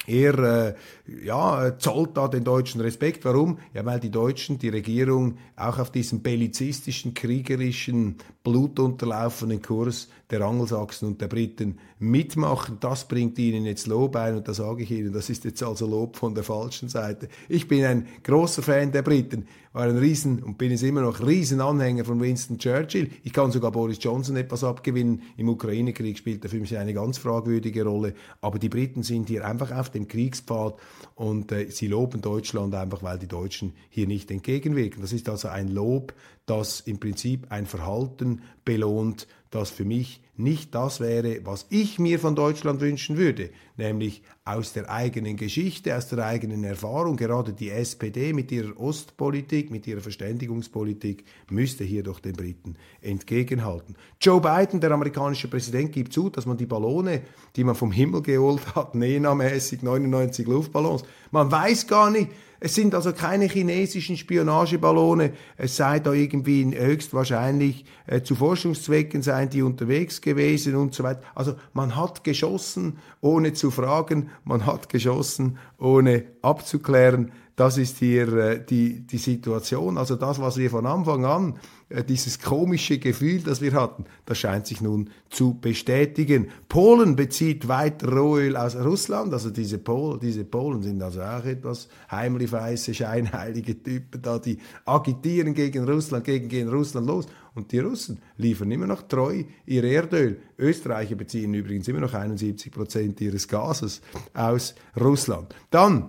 [0.06, 0.74] er äh,
[1.06, 3.24] ja, zollt da den Deutschen Respekt.
[3.24, 3.58] Warum?
[3.74, 11.08] Ja, weil die Deutschen, die Regierung auch auf diesem bellizistischen, kriegerischen, blutunterlaufenden Kurs der Angelsachsen
[11.08, 12.78] und der Briten mitmachen.
[12.80, 15.86] Das bringt ihnen jetzt Lob ein und da sage ich Ihnen, das ist jetzt also
[15.86, 17.28] Lob von der falschen Seite.
[17.48, 21.24] Ich bin ein großer Fan der Briten, war ein Riesen und bin es immer noch
[21.26, 23.10] Riesenanhänger von Winston Churchill.
[23.22, 25.22] Ich kann sogar Boris Johnson etwas abgewinnen.
[25.36, 28.14] Im Ukraine-Krieg spielt er für mich eine ganz fragwürdige Rolle.
[28.40, 30.76] Aber die Briten sind hier einfach auf dem Kriegspfad
[31.14, 35.02] und äh, sie loben Deutschland einfach, weil die Deutschen hier nicht entgegenwirken.
[35.02, 36.14] Das ist also ein Lob,
[36.46, 42.18] das im Prinzip ein Verhalten belohnt, das für mich nicht das wäre, was ich mir
[42.18, 47.16] von Deutschland wünschen würde, nämlich aus der eigenen Geschichte, aus der eigenen Erfahrung.
[47.16, 53.94] Gerade die SPD mit ihrer Ostpolitik, mit ihrer Verständigungspolitik müsste hier doch den Briten entgegenhalten.
[54.20, 57.22] Joe Biden, der amerikanische Präsident, gibt zu, dass man die Ballone,
[57.54, 62.30] die man vom Himmel geholt hat, NENA-mäßig 99 Luftballons, man weiß gar nicht,
[62.64, 69.50] es sind also keine chinesischen Spionageballone, es sei da irgendwie höchstwahrscheinlich äh, zu Forschungszwecken seien
[69.50, 71.20] die unterwegs gewesen und so weiter.
[71.34, 77.32] Also man hat geschossen, ohne zu fragen, man hat geschossen, ohne abzuklären.
[77.56, 79.96] Das ist hier äh, die, die Situation.
[79.96, 81.54] Also das, was wir von Anfang an,
[81.88, 86.48] äh, dieses komische Gefühl, das wir hatten, das scheint sich nun zu bestätigen.
[86.68, 89.32] Polen bezieht weiter Rohöl aus Russland.
[89.32, 94.58] Also diese, Pol diese Polen sind also auch etwas heimlich weiße, scheinheilige Typen da, die
[94.84, 97.26] agitieren gegen Russland, gegen, gegen Russland los.
[97.54, 100.40] Und die Russen liefern immer noch treu ihr Erdöl.
[100.58, 104.00] Österreicher beziehen übrigens immer noch 71 Prozent ihres Gases
[104.32, 105.54] aus Russland.
[105.70, 106.08] Dann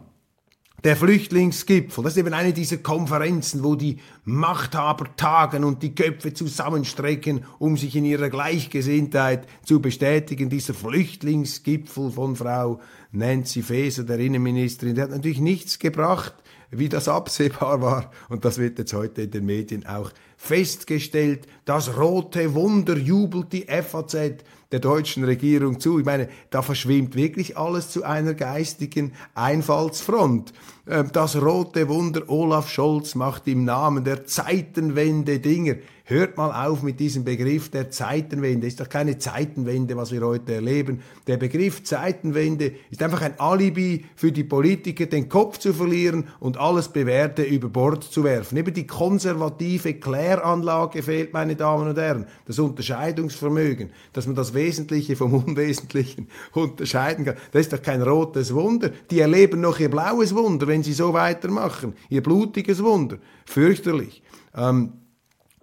[0.85, 6.31] der Flüchtlingsgipfel, das ist eben eine dieser Konferenzen, wo die Machthaber tagen und die Köpfe
[6.31, 10.47] zusammenstrecken, um sich in ihrer Gleichgesinntheit zu bestätigen.
[10.51, 12.79] Dieser Flüchtlingsgipfel von Frau
[13.11, 16.35] Nancy Faeser, der Innenministerin, der hat natürlich nichts gebracht,
[16.69, 18.11] wie das absehbar war.
[18.29, 21.47] Und das wird jetzt heute in den Medien auch festgestellt.
[21.65, 24.43] Das rote Wunder jubelt die FAZ
[24.75, 25.99] der deutschen Regierung zu.
[25.99, 30.51] Ich meine, da verschwimmt wirklich alles zu einer geistigen Einfallsfront.
[30.85, 35.79] Ähm, das rote Wunder Olaf Scholz macht im Namen der Zeitenwende Dinge.
[36.07, 38.67] Hört mal auf mit diesem Begriff der Zeitenwende.
[38.67, 41.01] Ist doch keine Zeitenwende, was wir heute erleben.
[41.25, 46.57] Der Begriff Zeitenwende ist einfach ein Alibi für die Politiker, den Kopf zu verlieren und
[46.57, 48.55] alles Bewährte über Bord zu werfen.
[48.55, 52.27] Eben die konservative Kläranlage fehlt, meine Damen und Herren.
[52.45, 57.37] Das Unterscheidungsvermögen, dass man das Wesentliche vom Unwesentlichen unterscheiden kann.
[57.51, 58.91] Das ist doch kein rotes Wunder.
[59.09, 61.95] Die erleben noch ihr blaues Wunder, wenn sie so weitermachen.
[62.09, 63.17] Ihr blutiges Wunder.
[63.45, 64.21] Fürchterlich.
[64.55, 64.93] Ähm,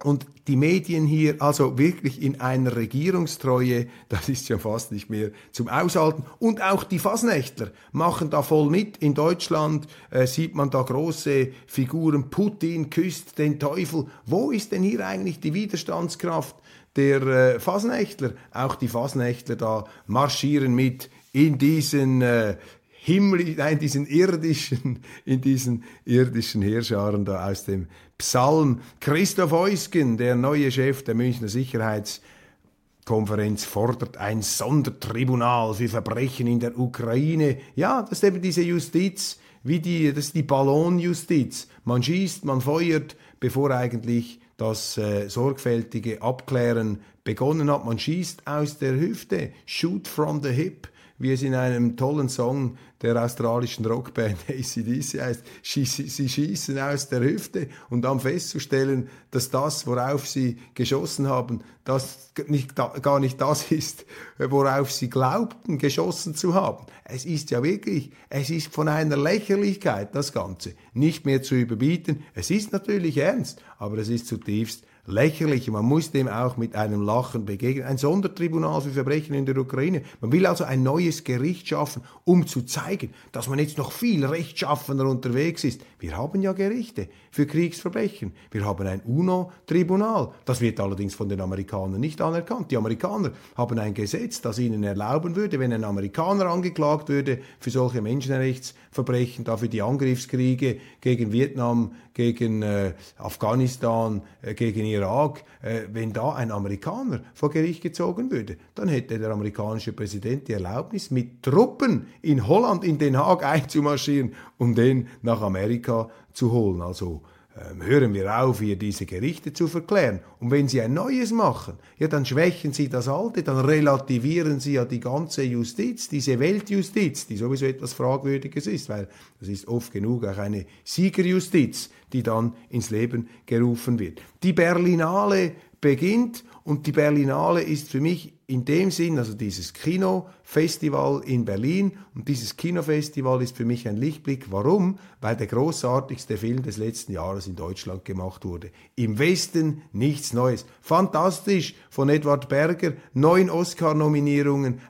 [0.03, 5.31] und die Medien hier also wirklich in einer Regierungstreue, das ist ja fast nicht mehr
[5.53, 6.25] zum Aushalten.
[6.39, 8.97] Und auch die Fasnächtler machen da voll mit.
[8.97, 12.29] In Deutschland äh, sieht man da große Figuren.
[12.29, 14.07] Putin küsst den Teufel.
[14.25, 16.55] Wo ist denn hier eigentlich die Widerstandskraft
[16.97, 18.33] der äh, Fasnächtler?
[18.51, 22.57] Auch die Fasnächtler da marschieren mit in diesen äh,
[23.03, 27.87] himmlisch, nein, diesen irdischen, in diesen irdischen Heerscharen da aus dem
[28.23, 28.79] Psalm.
[29.01, 36.79] Christoph Eusgen, der neue Chef der Münchner Sicherheitskonferenz, fordert ein Sondertribunal für Verbrechen in der
[36.79, 37.57] Ukraine.
[37.75, 41.67] Ja, das ist eben diese Justiz, wie die, das ist die Ballonjustiz.
[41.83, 47.83] Man schießt, man feuert, bevor eigentlich das äh, sorgfältige Abklären begonnen hat.
[47.83, 50.87] Man schießt aus der Hüfte, shoot from the hip
[51.23, 57.21] wie es in einem tollen Song der australischen Rockband ACDC heißt, sie schießen aus der
[57.21, 63.63] Hüfte und dann festzustellen, dass das, worauf sie geschossen haben, das nicht, gar nicht das
[63.71, 64.05] ist,
[64.37, 66.85] worauf sie glaubten, geschossen zu haben.
[67.05, 72.23] Es ist ja wirklich, es ist von einer Lächerlichkeit, das Ganze, nicht mehr zu überbieten.
[72.33, 75.69] Es ist natürlich ernst, aber es ist zutiefst lächerlich.
[75.69, 77.85] Man muss dem auch mit einem Lachen begegnen.
[77.85, 80.03] Ein Sondertribunal für Verbrechen in der Ukraine.
[80.21, 84.25] Man will also ein neues Gericht schaffen, um zu zeigen, dass man jetzt noch viel
[84.25, 85.81] rechtschaffener unterwegs ist.
[86.03, 88.33] Wir haben ja Gerichte für Kriegsverbrechen.
[88.51, 90.33] Wir haben ein UNO-Tribunal.
[90.43, 92.71] Das wird allerdings von den Amerikanern nicht anerkannt.
[92.71, 97.69] Die Amerikaner haben ein Gesetz, das ihnen erlauben würde, wenn ein Amerikaner angeklagt würde für
[97.69, 106.13] solche Menschenrechtsverbrechen, dafür die Angriffskriege gegen Vietnam, gegen äh, Afghanistan, äh, gegen Irak, äh, wenn
[106.13, 111.41] da ein Amerikaner vor Gericht gezogen würde, dann hätte der amerikanische Präsident die Erlaubnis, mit
[111.41, 115.92] Truppen in Holland, in Den Haag einzumarschieren, um den nach Amerika
[116.33, 116.81] zu holen.
[116.81, 117.21] Also
[117.55, 120.21] ähm, hören wir auf, hier diese Gerichte zu verklären.
[120.39, 124.73] Und wenn Sie ein neues machen, ja, dann schwächen Sie das alte, dann relativieren Sie
[124.73, 129.07] ja die ganze Justiz, diese Weltjustiz, die sowieso etwas Fragwürdiges ist, weil
[129.39, 134.19] das ist oft genug auch eine Siegerjustiz, die dann ins Leben gerufen wird.
[134.41, 141.23] Die Berlinale beginnt und die Berlinale ist für mich in dem Sinn, also dieses Kinofestival
[141.25, 144.51] in Berlin und dieses Kinofestival ist für mich ein Lichtblick.
[144.51, 144.99] Warum?
[145.21, 148.69] Weil der großartigste Film des letzten Jahres in Deutschland gemacht wurde.
[148.95, 150.67] Im Westen nichts Neues.
[150.81, 154.81] Fantastisch von Edward Berger, neun Oscar-Nominierungen,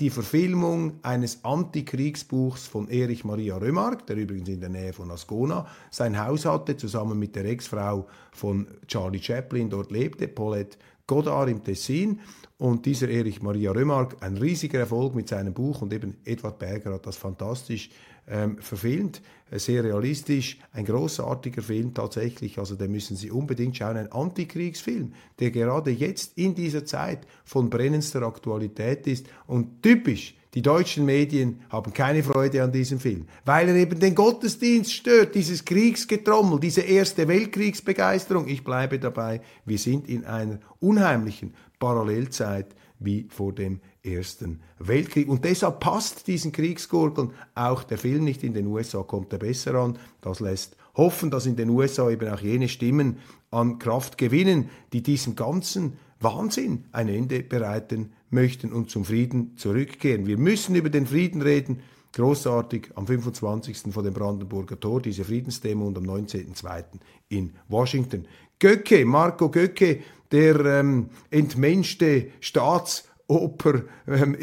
[0.00, 5.66] die Verfilmung eines Antikriegsbuchs von Erich Maria Römark, der übrigens in der Nähe von Ascona
[5.90, 11.62] sein Haus hatte, zusammen mit der Ex-Frau von Charlie Chaplin dort lebte, Paulette Godard im
[11.62, 12.20] Tessin.
[12.62, 15.82] Und dieser Erich Maria Römark, ein riesiger Erfolg mit seinem Buch.
[15.82, 17.90] Und eben Edward Berger hat das fantastisch
[18.28, 19.20] ähm, verfilmt,
[19.50, 25.12] äh, sehr realistisch, ein großartiger Film tatsächlich, also den müssen Sie unbedingt schauen, ein Antikriegsfilm,
[25.40, 29.26] der gerade jetzt in dieser Zeit von brennendster Aktualität ist.
[29.48, 34.14] Und typisch die deutschen Medien haben keine Freude an diesem Film, weil er eben den
[34.14, 38.48] Gottesdienst stört, dieses Kriegsgetrommel, diese erste Weltkriegsbegeisterung.
[38.48, 45.28] Ich bleibe dabei, wir sind in einer unheimlichen Parallelzeit wie vor dem Ersten Weltkrieg.
[45.28, 48.42] Und deshalb passt diesen Kriegsgurgeln auch der Film nicht.
[48.44, 49.98] In den USA kommt er besser an.
[50.20, 53.18] Das lässt hoffen, dass in den USA eben auch jene Stimmen
[53.50, 60.26] an Kraft gewinnen, die diesem ganzen Wahnsinn ein Ende bereiten möchten und zum Frieden zurückkehren.
[60.26, 61.80] Wir müssen über den Frieden reden.
[62.14, 63.92] Großartig am 25.
[63.92, 66.84] vor dem Brandenburger Tor, diese Friedensdemo und am 19.02.
[67.30, 68.26] in Washington.
[68.58, 74.36] Göcke, Marco Göcke, der ähm, entmenschte Staatsoper, ähm,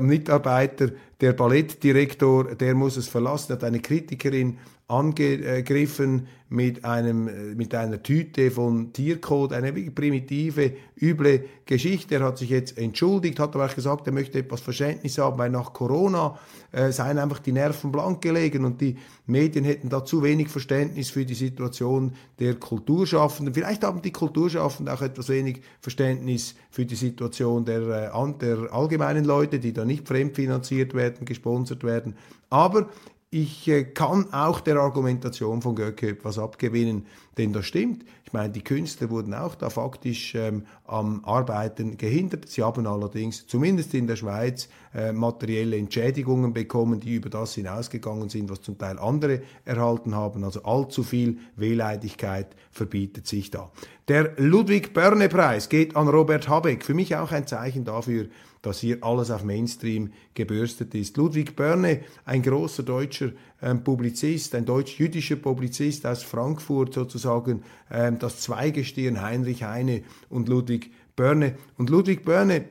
[0.00, 0.90] Mitarbeiter,
[1.20, 4.58] der Ballettdirektor, der muss es verlassen, hat eine Kritikerin
[4.92, 12.16] angegriffen mit, einem, äh, mit einer Tüte von Tiercode, eine primitive, üble Geschichte.
[12.16, 15.48] Er hat sich jetzt entschuldigt, hat aber auch gesagt, er möchte etwas Verständnis haben, weil
[15.48, 16.38] nach Corona
[16.72, 21.08] äh, seien einfach die Nerven blank gelegen und die Medien hätten da zu wenig Verständnis
[21.08, 23.54] für die Situation der Kulturschaffenden.
[23.54, 29.24] Vielleicht haben die Kulturschaffenden auch etwas wenig Verständnis für die Situation der, äh, der allgemeinen
[29.24, 32.14] Leute, die da nicht fremdfinanziert werden, gesponsert werden.
[32.50, 32.90] Aber
[33.32, 37.06] ich äh, kann auch der Argumentation von Göcke etwas abgewinnen,
[37.38, 38.04] denn das stimmt.
[38.24, 42.48] Ich meine, die Künstler wurden auch da faktisch ähm, am Arbeiten gehindert.
[42.48, 48.28] Sie haben allerdings zumindest in der Schweiz äh, materielle Entschädigungen bekommen, die über das hinausgegangen
[48.28, 50.44] sind, was zum Teil andere erhalten haben.
[50.44, 53.70] Also allzu viel Wehleidigkeit verbietet sich da.
[54.08, 56.84] Der Ludwig Börne Preis geht an Robert Habeck.
[56.84, 58.28] Für mich auch ein Zeichen dafür,
[58.62, 61.16] dass hier alles auf Mainstream gebürstet ist.
[61.16, 68.40] Ludwig Börne, ein großer deutscher ähm, Publizist, ein deutsch-jüdischer Publizist aus Frankfurt sozusagen, ähm, das
[68.40, 71.54] Zweigestirn Heinrich Heine und Ludwig Börne.
[71.78, 72.64] Und Ludwig Börne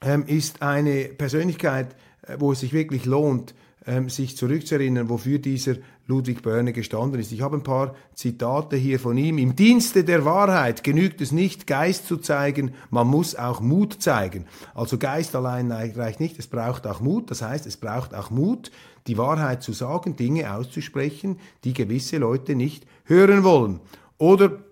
[0.00, 3.54] ähm, ist eine Persönlichkeit, äh, wo es sich wirklich lohnt,
[3.86, 7.32] ähm, sich zurückzuerinnern, wofür dieser Ludwig Börne gestanden ist.
[7.32, 9.38] Ich habe ein paar Zitate hier von ihm.
[9.38, 14.46] Im Dienste der Wahrheit genügt es nicht, Geist zu zeigen, man muss auch Mut zeigen.
[14.74, 17.30] Also Geist allein reicht nicht, es braucht auch Mut.
[17.30, 18.70] Das heißt, es braucht auch Mut,
[19.06, 23.80] die Wahrheit zu sagen, Dinge auszusprechen, die gewisse Leute nicht hören wollen.
[24.18, 24.64] Oder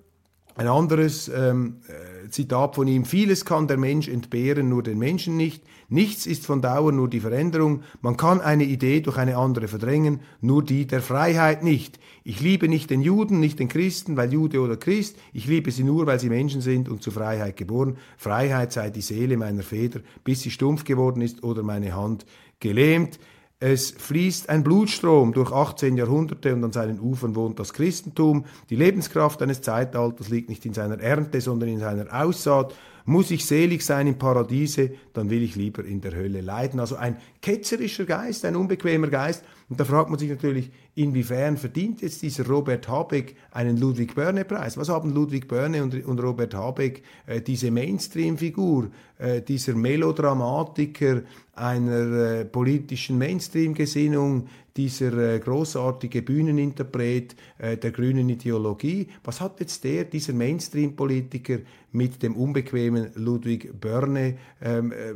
[0.55, 5.37] ein anderes ähm, äh, Zitat von ihm, vieles kann der Mensch entbehren, nur den Menschen
[5.37, 5.64] nicht.
[5.89, 7.83] Nichts ist von Dauer, nur die Veränderung.
[8.03, 11.99] Man kann eine Idee durch eine andere verdrängen, nur die der Freiheit nicht.
[12.22, 15.16] Ich liebe nicht den Juden, nicht den Christen, weil Jude oder Christ.
[15.33, 17.97] Ich liebe sie nur, weil sie Menschen sind und zur Freiheit geboren.
[18.18, 22.26] Freiheit sei die Seele meiner Feder, bis sie stumpf geworden ist oder meine Hand
[22.61, 23.18] gelähmt.
[23.65, 28.45] Es fließt ein Blutstrom durch 18 Jahrhunderte und an seinen Ufern wohnt das Christentum.
[28.71, 32.75] Die Lebenskraft eines Zeitalters liegt nicht in seiner Ernte, sondern in seiner Aussaat.
[33.05, 36.81] Muss ich selig sein im Paradiese, dann will ich lieber in der Hölle leiden.
[36.81, 39.45] Also ein ketzerischer Geist, ein unbequemer Geist.
[39.69, 44.77] Und da fragt man sich natürlich, inwiefern verdient jetzt dieser Robert Habeck einen Ludwig Börne-Preis?
[44.77, 51.23] Was haben Ludwig Börne und, und Robert Habeck, äh, diese Mainstream-Figur, äh, dieser Melodramatiker
[51.55, 59.09] einer äh, politischen Mainstream-Gesinnung, dieser äh, großartige Bühneninterpret äh, der grünen Ideologie.
[59.25, 61.59] Was hat jetzt der, dieser Mainstream-Politiker,
[61.93, 65.15] mit dem unbequemen Ludwig Börne ähm, äh,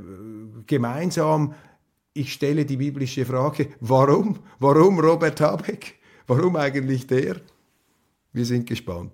[0.66, 1.54] gemeinsam?
[2.16, 4.38] Ich stelle die biblische Frage, warum?
[4.58, 5.96] Warum Robert Habeck?
[6.26, 7.36] Warum eigentlich der?
[8.32, 9.12] Wir sind gespannt.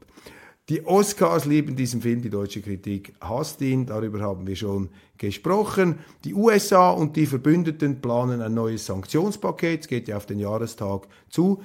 [0.68, 5.98] Die Oscars lieben diesen Film, die deutsche Kritik hasst ihn, darüber haben wir schon gesprochen.
[6.24, 11.08] Die USA und die Verbündeten planen ein neues Sanktionspaket, es geht ja auf den Jahrestag
[11.28, 11.60] zu.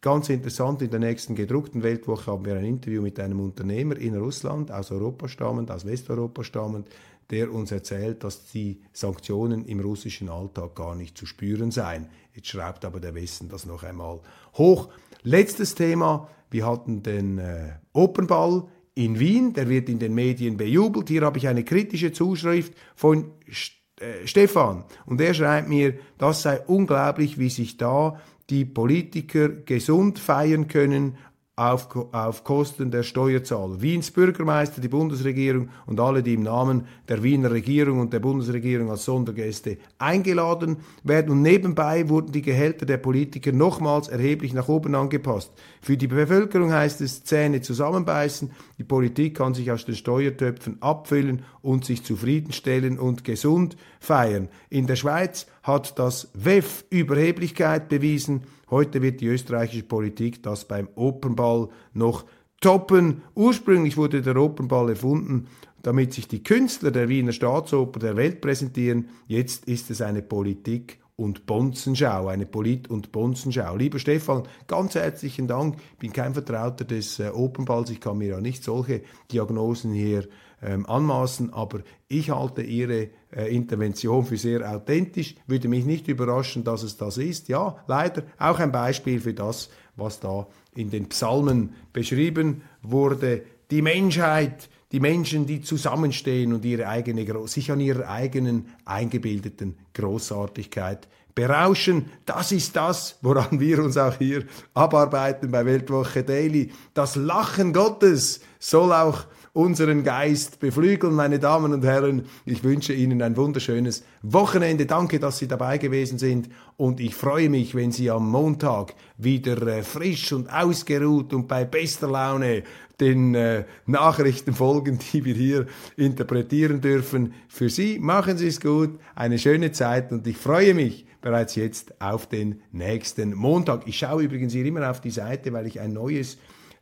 [0.00, 4.16] Ganz interessant, in der nächsten gedruckten Weltwoche haben wir ein Interview mit einem Unternehmer in
[4.16, 6.88] Russland, aus Europa stammend, aus Westeuropa stammend,
[7.32, 12.08] der uns erzählt, dass die Sanktionen im russischen Alltag gar nicht zu spüren seien.
[12.34, 14.20] Jetzt schreibt aber der Westen das noch einmal
[14.54, 14.90] hoch.
[15.22, 18.64] Letztes Thema, wir hatten den äh, Opernball
[18.94, 21.08] in Wien, der wird in den Medien bejubelt.
[21.08, 26.42] Hier habe ich eine kritische Zuschrift von St äh, Stefan und er schreibt mir, das
[26.42, 28.20] sei unglaublich, wie sich da
[28.50, 31.16] die Politiker gesund feiern können,
[31.54, 33.82] auf, auf Kosten der Steuerzahler.
[33.82, 38.90] Wiens Bürgermeister, die Bundesregierung und alle, die im Namen der Wiener Regierung und der Bundesregierung
[38.90, 41.30] als Sondergäste eingeladen werden.
[41.30, 45.52] Und nebenbei wurden die Gehälter der Politiker nochmals erheblich nach oben angepasst.
[45.82, 48.50] Für die Bevölkerung heißt es Zähne zusammenbeißen.
[48.82, 54.48] Die Politik kann sich aus den Steuertöpfen abfüllen und sich zufriedenstellen und gesund feiern.
[54.70, 60.88] In der Schweiz hat das WEF Überheblichkeit bewiesen Heute wird die österreichische Politik das beim
[60.96, 62.24] Opernball noch
[62.60, 63.22] toppen.
[63.36, 65.46] Ursprünglich wurde der Opernball erfunden,
[65.82, 69.10] damit sich die Künstler der Wiener Staatsoper der Welt präsentieren.
[69.28, 73.76] Jetzt ist es eine Politik und Bonzenschau, eine Polit- und Bonzenschau.
[73.76, 75.76] Lieber Stefan, ganz herzlichen Dank.
[75.92, 77.90] Ich bin kein Vertrauter des äh, Opernballs.
[77.90, 80.26] Ich kann mir ja nicht solche Diagnosen hier
[80.62, 85.34] ähm, anmaßen, aber ich halte Ihre äh, Intervention für sehr authentisch.
[85.46, 87.48] Würde mich nicht überraschen, dass es das ist.
[87.48, 93.42] Ja, leider auch ein Beispiel für das, was da in den Psalmen beschrieben wurde.
[93.70, 101.08] Die Menschheit, die Menschen, die zusammenstehen und ihre eigene, sich an ihrer eigenen eingebildeten Großartigkeit
[101.34, 102.10] berauschen.
[102.26, 106.70] Das ist das, woran wir uns auch hier abarbeiten bei Weltwoche Daily.
[106.94, 109.24] Das Lachen Gottes soll auch
[109.54, 112.24] unseren Geist beflügeln, meine Damen und Herren.
[112.46, 114.86] Ich wünsche Ihnen ein wunderschönes Wochenende.
[114.86, 116.48] Danke, dass Sie dabei gewesen sind.
[116.78, 121.66] Und ich freue mich, wenn Sie am Montag wieder äh, frisch und ausgeruht und bei
[121.66, 122.62] bester Laune
[122.98, 127.34] den äh, Nachrichten folgen, die wir hier interpretieren dürfen.
[127.48, 132.00] Für Sie machen Sie es gut, eine schöne Zeit und ich freue mich bereits jetzt
[132.00, 133.86] auf den nächsten Montag.
[133.86, 136.38] Ich schaue übrigens hier immer auf die Seite, weil ich ein neues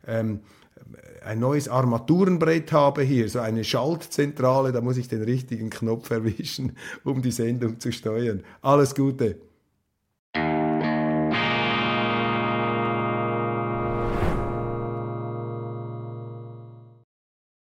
[0.07, 0.39] ähm,
[1.21, 6.75] ein neues Armaturenbrett habe hier, so eine Schaltzentrale, da muss ich den richtigen Knopf erwischen,
[7.03, 8.43] um die Sendung zu steuern.
[8.61, 9.37] Alles Gute.